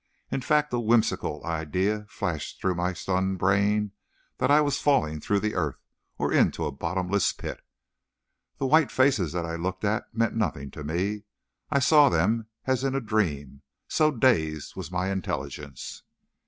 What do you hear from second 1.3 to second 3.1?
idea flashed through my